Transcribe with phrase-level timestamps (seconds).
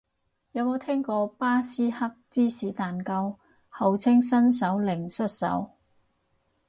[0.53, 3.37] 有冇聽過巴斯克芝士蛋糕，
[3.69, 5.73] 號稱新手零失手